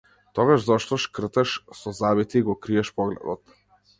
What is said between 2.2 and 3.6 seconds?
и го криеш погледот?